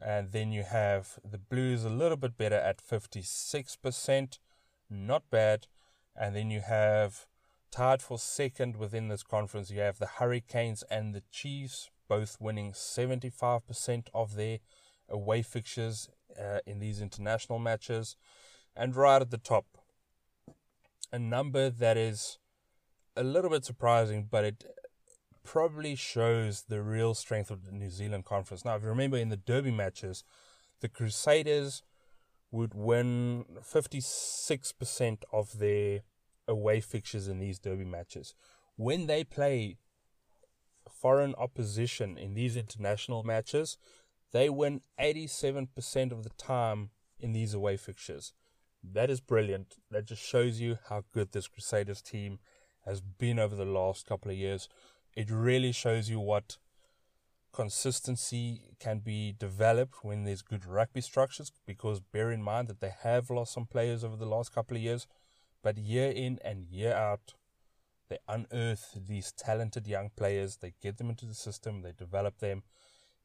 and 0.00 0.32
then 0.32 0.52
you 0.52 0.62
have 0.62 1.18
the 1.28 1.38
Blues 1.38 1.84
a 1.84 1.90
little 1.90 2.16
bit 2.16 2.36
better 2.36 2.56
at 2.56 2.82
56%. 2.82 4.38
Not 4.90 5.30
bad. 5.30 5.66
And 6.16 6.34
then 6.34 6.50
you 6.50 6.60
have 6.60 7.26
tied 7.70 8.02
for 8.02 8.18
second 8.18 8.76
within 8.76 9.08
this 9.08 9.22
conference, 9.22 9.70
you 9.70 9.80
have 9.80 9.98
the 9.98 10.06
Hurricanes 10.06 10.82
and 10.90 11.14
the 11.14 11.22
Chiefs 11.30 11.90
both 12.08 12.36
winning 12.40 12.72
75% 12.72 14.06
of 14.14 14.34
their 14.36 14.58
away 15.08 15.42
fixtures 15.42 16.08
uh, 16.38 16.58
in 16.66 16.78
these 16.78 17.00
international 17.00 17.58
matches. 17.58 18.16
And 18.76 18.94
right 18.94 19.22
at 19.22 19.30
the 19.30 19.38
top, 19.38 19.66
a 21.12 21.18
number 21.18 21.70
that 21.70 21.96
is 21.96 22.38
a 23.16 23.22
little 23.22 23.50
bit 23.50 23.64
surprising, 23.64 24.28
but 24.30 24.44
it 24.44 24.64
probably 25.44 25.94
shows 25.94 26.64
the 26.68 26.82
real 26.82 27.14
strength 27.14 27.50
of 27.50 27.64
the 27.64 27.72
New 27.72 27.90
Zealand 27.90 28.24
conference. 28.24 28.64
Now, 28.64 28.76
if 28.76 28.82
you 28.82 28.88
remember 28.88 29.16
in 29.16 29.30
the 29.30 29.36
Derby 29.36 29.70
matches, 29.70 30.24
the 30.80 30.88
Crusaders 30.88 31.82
would 32.50 32.74
win 32.74 33.44
56% 33.60 35.22
of 35.32 35.58
their 35.58 36.00
away 36.46 36.80
fixtures 36.80 37.28
in 37.28 37.38
these 37.38 37.58
Derby 37.58 37.84
matches. 37.84 38.34
When 38.76 39.06
they 39.06 39.24
play 39.24 39.78
foreign 40.88 41.34
opposition 41.36 42.18
in 42.18 42.34
these 42.34 42.56
international 42.56 43.22
matches, 43.22 43.78
they 44.32 44.48
win 44.48 44.82
87% 45.00 46.12
of 46.12 46.22
the 46.24 46.30
time 46.30 46.90
in 47.18 47.32
these 47.32 47.54
away 47.54 47.76
fixtures. 47.76 48.32
That 48.82 49.10
is 49.10 49.20
brilliant. 49.20 49.76
That 49.90 50.06
just 50.06 50.22
shows 50.22 50.60
you 50.60 50.78
how 50.88 51.04
good 51.12 51.32
this 51.32 51.48
Crusaders 51.48 52.02
team 52.02 52.38
has 52.84 53.00
been 53.00 53.38
over 53.38 53.56
the 53.56 53.64
last 53.64 54.06
couple 54.06 54.30
of 54.30 54.36
years. 54.36 54.68
It 55.14 55.30
really 55.30 55.72
shows 55.72 56.08
you 56.08 56.20
what 56.20 56.58
consistency 57.52 58.76
can 58.78 59.00
be 59.00 59.34
developed 59.36 60.04
when 60.04 60.24
there's 60.24 60.42
good 60.42 60.64
rugby 60.64 61.00
structures 61.00 61.50
because 61.66 62.00
bear 62.00 62.30
in 62.30 62.42
mind 62.42 62.68
that 62.68 62.80
they 62.80 62.92
have 63.02 63.30
lost 63.30 63.52
some 63.52 63.66
players 63.66 64.04
over 64.04 64.16
the 64.16 64.26
last 64.26 64.54
couple 64.54 64.76
of 64.76 64.82
years, 64.82 65.06
but 65.62 65.76
year 65.76 66.10
in 66.10 66.38
and 66.44 66.66
year 66.66 66.92
out, 66.94 67.34
they 68.08 68.18
unearth 68.28 68.96
these 69.06 69.32
talented 69.32 69.86
young 69.86 70.10
players, 70.16 70.56
they 70.56 70.74
get 70.80 70.98
them 70.98 71.10
into 71.10 71.26
the 71.26 71.34
system, 71.34 71.82
they 71.82 71.92
develop 71.92 72.38
them. 72.38 72.62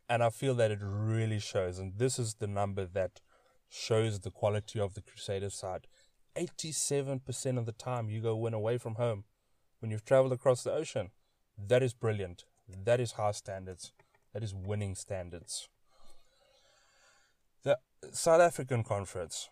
And 0.10 0.24
I 0.24 0.30
feel 0.30 0.54
that 0.56 0.72
it 0.72 0.80
really 0.82 1.40
shows. 1.40 1.80
And 1.80 1.98
this 1.98 2.20
is 2.20 2.36
the 2.36 2.48
number 2.48 2.86
that 2.86 3.22
shows 3.70 4.20
the 4.20 4.32
quality 4.32 4.80
of 4.80 4.94
the 4.94 5.02
Crusaders 5.02 5.56
side. 5.56 5.88
87% 6.36 7.58
of 7.58 7.66
the 7.66 7.72
time 7.72 8.10
you 8.10 8.22
go 8.22 8.36
win 8.36 8.54
away 8.54 8.78
from 8.78 8.96
home 8.96 9.24
when 9.80 9.92
you've 9.92 10.06
traveled 10.06 10.34
across 10.34 10.64
the 10.64 10.74
ocean. 10.74 11.12
That 11.58 11.84
is 11.84 11.94
brilliant. 11.94 12.46
That 12.68 13.00
is 13.00 13.14
high 13.14 13.32
standards. 13.32 13.92
That 14.34 14.44
is 14.44 14.54
winning 14.54 14.96
standards. 14.96 15.70
The 17.64 17.78
South 18.12 18.42
African 18.42 18.84
Conference. 18.84 19.50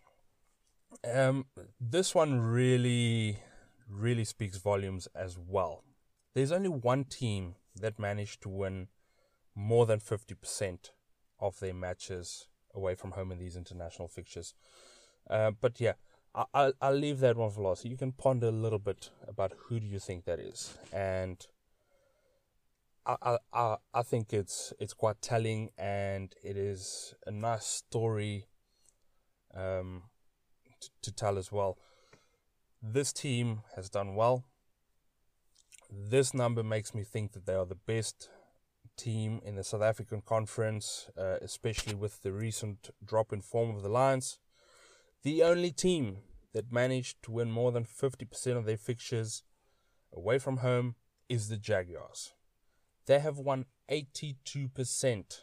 Um, 1.09 1.45
this 1.79 2.13
one 2.13 2.41
really 2.41 3.39
really 3.91 4.23
speaks 4.23 4.57
volumes 4.57 5.07
as 5.13 5.37
well. 5.37 5.83
There's 6.33 6.51
only 6.51 6.69
one 6.69 7.03
team 7.03 7.55
that 7.75 7.99
managed 7.99 8.41
to 8.43 8.49
win 8.49 8.87
more 9.53 9.85
than 9.85 9.99
50% 9.99 10.91
of 11.39 11.59
their 11.59 11.73
matches 11.73 12.47
away 12.73 12.95
from 12.95 13.11
home 13.11 13.31
in 13.31 13.39
these 13.39 13.57
international 13.57 14.07
fixtures. 14.07 14.53
Uh, 15.29 15.51
but 15.51 15.79
yeah, 15.79 15.93
I, 16.33 16.45
I'll, 16.53 16.73
I'll 16.81 16.95
leave 16.95 17.19
that 17.19 17.35
one 17.35 17.51
for 17.51 17.61
last. 17.61 17.85
You 17.85 17.97
can 17.97 18.13
ponder 18.13 18.47
a 18.47 18.51
little 18.51 18.79
bit 18.79 19.09
about 19.27 19.53
who 19.65 19.79
do 19.79 19.85
you 19.85 19.99
think 19.99 20.25
that 20.25 20.39
is. 20.39 20.77
And 20.93 21.45
I, 23.05 23.37
I 23.51 23.77
I 23.93 24.03
think 24.03 24.31
it's 24.31 24.73
it's 24.79 24.93
quite 24.93 25.21
telling 25.21 25.71
and 25.77 26.33
it 26.43 26.55
is 26.55 27.15
a 27.25 27.31
nice 27.31 27.65
story 27.65 28.45
um, 29.55 30.03
to, 30.79 30.89
to 31.01 31.11
tell 31.11 31.37
as 31.37 31.51
well. 31.51 31.77
This 32.81 33.13
team 33.13 33.61
has 33.75 33.89
done 33.89 34.15
well. 34.15 34.43
This 35.91 36.33
number 36.33 36.63
makes 36.63 36.95
me 36.95 37.03
think 37.03 37.33
that 37.33 37.45
they 37.45 37.53
are 37.53 37.65
the 37.65 37.75
best 37.75 38.29
team 38.97 39.39
in 39.45 39.55
the 39.55 39.63
South 39.63 39.83
African 39.83 40.21
Conference, 40.21 41.07
uh, 41.15 41.37
especially 41.41 41.93
with 41.93 42.23
the 42.23 42.31
recent 42.31 42.89
drop 43.05 43.31
in 43.31 43.41
form 43.41 43.75
of 43.75 43.83
the 43.83 43.89
Lions. 43.89 44.39
The 45.21 45.43
only 45.43 45.71
team 45.71 46.17
that 46.53 46.71
managed 46.71 47.21
to 47.23 47.31
win 47.31 47.51
more 47.51 47.71
than 47.71 47.85
50% 47.85 48.57
of 48.57 48.65
their 48.65 48.77
fixtures 48.77 49.43
away 50.11 50.39
from 50.39 50.57
home 50.57 50.95
is 51.29 51.49
the 51.49 51.57
Jaguars. 51.57 52.33
They 53.05 53.19
have 53.19 53.37
won 53.37 53.65
82% 53.91 55.41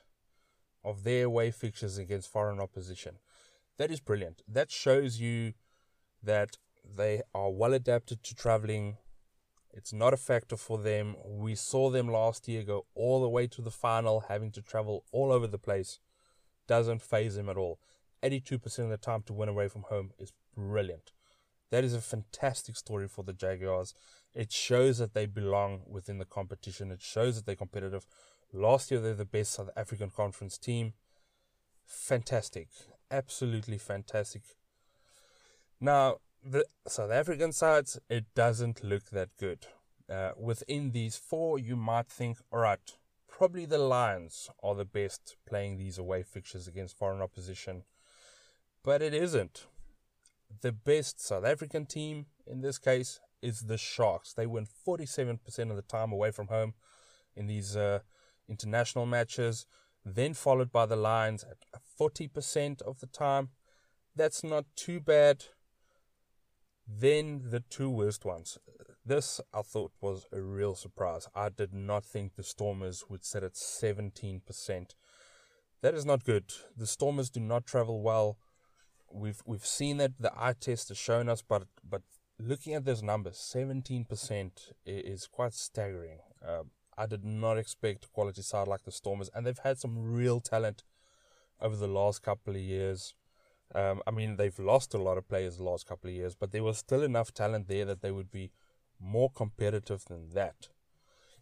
of 0.85 1.05
their 1.05 1.27
away 1.27 1.53
fixtures 1.53 1.99
against 1.99 2.33
foreign 2.33 2.61
opposition. 2.61 3.19
That 3.77 3.93
is 3.93 4.01
brilliant. 4.01 4.43
That 4.49 4.73
shows 4.73 5.21
you 5.21 5.53
that 6.23 6.57
they 6.97 7.23
are 7.35 7.51
well 7.51 7.73
adapted 7.73 8.23
to 8.25 8.35
traveling. 8.35 8.97
It's 9.73 9.93
not 9.93 10.15
a 10.15 10.17
factor 10.17 10.57
for 10.57 10.79
them. 10.79 11.17
We 11.25 11.55
saw 11.55 11.91
them 11.91 12.09
last 12.11 12.49
year 12.49 12.63
go 12.63 12.87
all 12.95 13.21
the 13.21 13.29
way 13.29 13.47
to 13.49 13.63
the 13.63 13.71
final, 13.71 14.25
having 14.29 14.51
to 14.53 14.63
travel 14.63 15.05
all 15.13 15.31
over 15.33 15.47
the 15.47 15.59
place. 15.59 15.99
Doesn't 16.67 17.03
faze 17.03 17.37
them 17.37 17.49
at 17.49 17.57
all. 17.57 17.79
82% 18.23 18.79
of 18.79 18.91
the 18.91 18.97
time 18.97 19.23
to 19.27 19.33
win 19.33 19.49
away 19.49 19.69
from 19.69 19.83
home 19.83 20.11
is 20.19 20.33
brilliant. 20.57 21.13
That 21.71 21.85
is 21.85 21.95
a 21.95 22.01
fantastic 22.01 22.77
story 22.77 23.09
for 23.09 23.23
the 23.23 23.33
Jaguars. 23.33 23.95
It 24.35 24.53
shows 24.53 24.99
that 24.99 25.15
they 25.15 25.27
belong 25.27 25.83
within 25.87 26.19
the 26.19 26.25
competition. 26.25 26.91
It 26.91 27.03
shows 27.03 27.37
that 27.37 27.47
they're 27.47 27.57
competitive. 27.57 28.07
Last 28.53 28.91
year, 28.91 29.01
they're 29.01 29.15
the 29.15 29.25
best 29.25 29.53
South 29.53 29.71
African 29.77 30.11
Conference 30.11 30.57
team. 30.57 30.95
Fantastic. 31.85 32.69
Absolutely 33.11 33.79
fantastic. 33.79 34.43
Now, 35.81 36.19
the 36.45 36.65
South 36.87 37.11
African 37.11 37.53
sides, 37.53 37.99
it 38.09 38.25
doesn't 38.35 38.85
look 38.85 39.11
that 39.11 39.31
good. 39.39 39.67
Uh, 40.09 40.33
within 40.37 40.93
these 40.93 41.17
four, 41.17 41.59
you 41.59 41.77
might 41.77 42.09
think, 42.09 42.39
all 42.51 42.61
right, 42.61 42.97
probably 43.29 43.67
the 43.67 43.79
Lions 43.79 44.49
are 44.63 44.75
the 44.75 44.85
best 44.85 45.37
playing 45.47 45.77
these 45.77 45.99
away 45.99 46.23
fixtures 46.23 46.67
against 46.67 46.97
foreign 46.97 47.21
opposition. 47.21 47.85
But 48.83 49.03
it 49.03 49.13
isn't 49.13 49.67
the 50.61 50.73
best 50.73 51.21
South 51.21 51.45
African 51.45 51.87
team 51.87 52.27
in 52.47 52.61
this 52.61 52.79
case 52.79 53.21
is 53.43 53.63
the 53.63 53.79
Sharks. 53.79 54.33
They 54.33 54.47
win 54.47 54.67
47% 54.67 55.39
of 55.71 55.77
the 55.77 55.83
time 55.83 56.13
away 56.13 56.31
from 56.31 56.49
home 56.49 56.75
in 57.37 57.47
these 57.47 57.77
uh, 57.77 58.01
international 58.49 59.07
matches, 59.07 59.67
then 60.05 60.35
followed 60.35 60.73
by 60.73 60.87
the 60.87 60.97
Lions 60.97 61.45
at 61.45 61.59
40% 62.01 62.83
of 62.83 63.01
the 63.01 63.07
time. 63.07 63.51
That's 64.17 64.43
not 64.43 64.65
too 64.75 65.01
bad. 65.01 65.45
Then 66.89 67.43
the 67.51 67.61
two 67.61 67.91
worst 67.91 68.25
ones. 68.25 68.59
This 69.05 69.41
I 69.53 69.63
thought 69.63 69.93
was 70.01 70.27
a 70.33 70.41
real 70.41 70.75
surprise. 70.75 71.29
I 71.35 71.51
did 71.51 71.73
not 71.73 72.05
think 72.05 72.35
the 72.35 72.43
Stormers 72.43 73.05
would 73.09 73.25
sit 73.25 73.43
at 73.43 73.55
17%. 73.55 74.95
That 75.81 75.95
is 75.95 76.05
not 76.05 76.25
good. 76.25 76.53
The 76.77 76.87
Stormers 76.87 77.31
do 77.31 77.41
not 77.41 77.67
travel 77.67 78.03
well 78.03 78.39
we've 79.13 79.43
we've 79.45 79.67
seen 79.67 79.97
that 79.99 80.13
the 80.19 80.33
eye 80.37 80.55
test 80.59 80.89
has 80.89 80.99
shown 80.99 81.29
us, 81.29 81.43
but 81.43 81.65
but 81.89 82.03
looking 82.39 82.75
at 82.75 82.85
those 82.85 83.03
numbers, 83.03 83.39
seventeen 83.39 84.05
percent 84.05 84.73
is 84.85 85.27
quite 85.27 85.55
staggering. 85.55 86.19
Uh, 86.47 86.65
I 86.97 87.07
did 87.07 87.25
not 87.25 87.59
expect 87.59 88.07
a 88.07 88.09
quality 88.09 88.43
side 88.43 88.69
like 88.69 88.85
the 88.85 88.93
Stormers, 88.93 89.31
and 89.35 89.47
they've 89.47 89.59
had 89.59 89.79
some 89.79 89.99
real 89.99 90.41
talent 90.41 90.83
over 91.61 91.77
the 91.77 91.89
last 91.89 92.23
couple 92.23 92.55
of 92.55 92.61
years. 92.61 93.15
Um, 93.75 94.03
I 94.07 94.11
mean, 94.11 94.37
they've 94.37 94.59
lost 94.59 94.95
a 94.95 94.99
lot 94.99 95.19
of 95.19 95.29
players 95.29 95.57
the 95.57 95.65
last 95.65 95.87
couple 95.87 96.09
of 96.09 96.17
years, 96.17 96.35
but 96.35 96.53
there 96.53 96.63
was 96.63 96.79
still 96.79 97.03
enough 97.03 97.35
talent 97.35 97.69
there 97.69 97.85
that 97.85 98.01
they 98.01 98.11
would 98.11 98.31
be 98.31 98.51
more 99.01 99.31
competitive 99.31 100.05
than 100.07 100.31
that. 100.31 100.69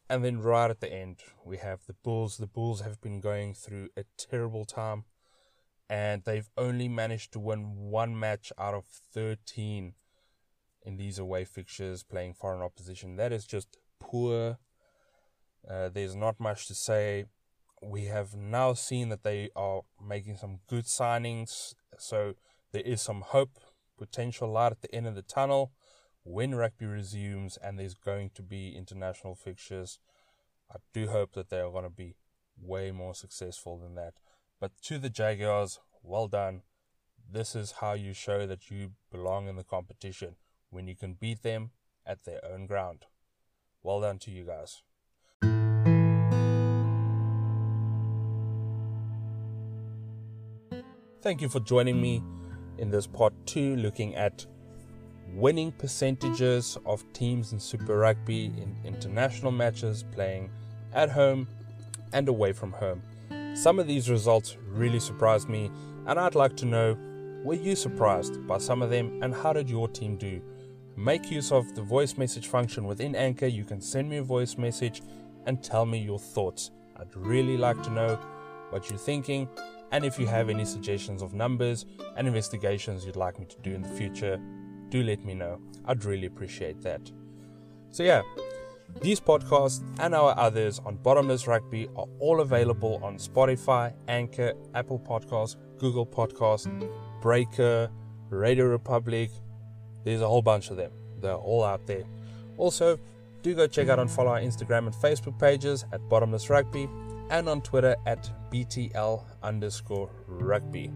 And 0.08 0.24
then 0.24 0.40
right 0.40 0.70
at 0.70 0.80
the 0.80 0.92
end, 0.92 1.20
we 1.44 1.56
have 1.58 1.86
the 1.86 1.94
Bulls. 1.94 2.36
The 2.36 2.46
Bulls 2.46 2.80
have 2.80 3.00
been 3.00 3.20
going 3.20 3.54
through 3.54 3.88
a 3.96 4.04
terrible 4.16 4.64
time 4.64 5.04
and 5.88 6.22
they've 6.24 6.48
only 6.56 6.88
managed 6.88 7.32
to 7.32 7.40
win 7.40 7.76
one 7.76 8.18
match 8.18 8.52
out 8.58 8.74
of 8.74 8.84
13 9.12 9.94
in 10.84 10.96
these 10.96 11.18
away 11.18 11.44
fixtures 11.44 12.02
playing 12.02 12.34
foreign 12.34 12.62
opposition. 12.62 13.16
That 13.16 13.32
is 13.32 13.44
just 13.44 13.78
poor. 14.00 14.58
Uh, 15.68 15.88
there's 15.88 16.14
not 16.14 16.40
much 16.40 16.66
to 16.68 16.74
say. 16.74 17.26
We 17.82 18.06
have 18.06 18.34
now 18.34 18.72
seen 18.72 19.10
that 19.10 19.22
they 19.22 19.50
are 19.54 19.82
making 20.04 20.36
some 20.36 20.60
good 20.68 20.86
signings, 20.86 21.74
so 21.98 22.34
there 22.72 22.82
is 22.82 23.00
some 23.00 23.22
hope, 23.22 23.58
potential 23.96 24.50
light 24.50 24.72
at 24.72 24.82
the 24.82 24.94
end 24.94 25.06
of 25.06 25.14
the 25.14 25.22
tunnel 25.22 25.72
when 26.24 26.54
rugby 26.54 26.86
resumes 26.86 27.56
and 27.62 27.78
there's 27.78 27.94
going 27.94 28.30
to 28.34 28.42
be 28.42 28.74
international 28.76 29.34
fixtures. 29.34 29.98
I 30.70 30.76
do 30.92 31.06
hope 31.06 31.32
that 31.34 31.50
they 31.50 31.60
are 31.60 31.70
going 31.70 31.84
to 31.84 31.90
be 31.90 32.16
way 32.60 32.90
more 32.90 33.14
successful 33.14 33.78
than 33.78 33.94
that. 33.94 34.14
But 34.60 34.72
to 34.82 34.98
the 34.98 35.10
Jaguars, 35.10 35.78
well 36.02 36.28
done. 36.28 36.62
This 37.30 37.54
is 37.54 37.72
how 37.80 37.94
you 37.94 38.12
show 38.12 38.46
that 38.46 38.70
you 38.70 38.92
belong 39.10 39.48
in 39.48 39.56
the 39.56 39.64
competition 39.64 40.36
when 40.70 40.86
you 40.86 40.96
can 40.96 41.14
beat 41.14 41.42
them 41.42 41.70
at 42.04 42.24
their 42.24 42.40
own 42.44 42.66
ground. 42.66 43.06
Well 43.82 44.00
done 44.00 44.18
to 44.20 44.30
you 44.30 44.44
guys. 44.44 44.82
Thank 51.26 51.42
you 51.42 51.48
for 51.48 51.58
joining 51.58 52.00
me 52.00 52.22
in 52.78 52.88
this 52.88 53.04
part 53.04 53.34
two, 53.46 53.74
looking 53.74 54.14
at 54.14 54.46
winning 55.34 55.72
percentages 55.72 56.78
of 56.86 57.02
teams 57.14 57.52
in 57.52 57.58
Super 57.58 57.98
Rugby 57.98 58.44
in 58.44 58.76
international 58.84 59.50
matches 59.50 60.04
playing 60.12 60.50
at 60.92 61.10
home 61.10 61.48
and 62.12 62.28
away 62.28 62.52
from 62.52 62.70
home. 62.70 63.02
Some 63.56 63.80
of 63.80 63.88
these 63.88 64.08
results 64.08 64.56
really 64.68 65.00
surprised 65.00 65.48
me, 65.48 65.68
and 66.06 66.16
I'd 66.16 66.36
like 66.36 66.56
to 66.58 66.64
know 66.64 66.96
were 67.42 67.54
you 67.54 67.74
surprised 67.74 68.46
by 68.46 68.58
some 68.58 68.80
of 68.80 68.90
them 68.90 69.20
and 69.20 69.34
how 69.34 69.52
did 69.52 69.68
your 69.68 69.88
team 69.88 70.16
do? 70.18 70.40
Make 70.96 71.28
use 71.32 71.50
of 71.50 71.74
the 71.74 71.82
voice 71.82 72.16
message 72.16 72.46
function 72.46 72.84
within 72.84 73.16
Anchor. 73.16 73.46
You 73.46 73.64
can 73.64 73.80
send 73.80 74.08
me 74.08 74.18
a 74.18 74.22
voice 74.22 74.56
message 74.56 75.02
and 75.44 75.60
tell 75.60 75.86
me 75.86 75.98
your 75.98 76.20
thoughts. 76.20 76.70
I'd 76.96 77.16
really 77.16 77.56
like 77.56 77.82
to 77.82 77.90
know 77.90 78.14
what 78.70 78.88
you're 78.90 78.98
thinking 79.00 79.48
and 79.92 80.04
if 80.04 80.18
you 80.18 80.26
have 80.26 80.48
any 80.48 80.64
suggestions 80.64 81.22
of 81.22 81.34
numbers 81.34 81.86
and 82.16 82.26
investigations 82.26 83.04
you'd 83.04 83.16
like 83.16 83.38
me 83.38 83.46
to 83.46 83.56
do 83.62 83.72
in 83.72 83.82
the 83.82 83.88
future, 83.88 84.40
do 84.88 85.02
let 85.02 85.24
me 85.24 85.34
know. 85.34 85.60
I'd 85.84 86.04
really 86.04 86.26
appreciate 86.26 86.82
that. 86.82 87.10
So, 87.90 88.02
yeah, 88.02 88.22
these 89.00 89.20
podcasts 89.20 89.82
and 90.00 90.14
our 90.14 90.36
others 90.38 90.80
on 90.84 90.96
Bottomless 90.96 91.46
Rugby 91.46 91.88
are 91.96 92.06
all 92.18 92.40
available 92.40 93.00
on 93.02 93.16
Spotify, 93.16 93.92
Anchor, 94.08 94.52
Apple 94.74 94.98
Podcasts, 94.98 95.56
Google 95.78 96.06
Podcasts, 96.06 96.90
Breaker, 97.20 97.90
Radio 98.30 98.66
Republic. 98.66 99.30
There's 100.04 100.20
a 100.20 100.28
whole 100.28 100.42
bunch 100.42 100.70
of 100.70 100.76
them. 100.76 100.92
They're 101.20 101.34
all 101.34 101.64
out 101.64 101.86
there. 101.86 102.04
Also, 102.58 102.98
do 103.42 103.54
go 103.54 103.66
check 103.66 103.88
out 103.88 103.98
and 103.98 104.10
follow 104.10 104.30
our 104.30 104.40
Instagram 104.40 104.86
and 104.86 104.94
Facebook 104.94 105.38
pages 105.38 105.84
at 105.92 106.00
Bottomless 106.08 106.50
Rugby 106.50 106.88
and 107.30 107.48
on 107.48 107.60
Twitter 107.62 107.96
at 108.06 108.30
BTL 108.50 109.24
underscore 109.42 110.10
rugby. 110.26 110.90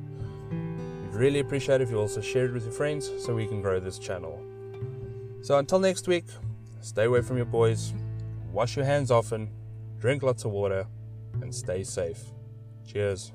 We'd 0.51 1.15
really 1.15 1.41
appreciate 1.41 1.81
if 1.81 1.91
you 1.91 1.99
also 1.99 2.21
share 2.21 2.47
it 2.47 2.53
with 2.53 2.65
your 2.65 2.73
friends 2.73 3.11
so 3.19 3.35
we 3.35 3.47
can 3.47 3.63
grow 3.63 3.81
this 3.81 3.99
channel. 3.99 4.41
So 5.43 5.59
until 5.59 5.79
next 5.79 6.07
week, 6.07 6.27
Stay 6.83 7.05
away 7.05 7.21
from 7.21 7.37
your 7.37 7.47
boys, 7.47 7.93
wash 8.53 8.75
your 8.75 8.87
hands 8.87 9.11
often, 9.11 9.51
drink 9.99 10.23
lots 10.23 10.47
of 10.47 10.51
water, 10.51 10.87
and 11.43 11.55
stay 11.55 11.83
safe. 11.83 12.23
Cheers. 12.87 13.33